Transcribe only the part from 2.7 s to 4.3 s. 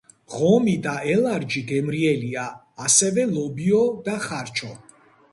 ასევე ლობიო და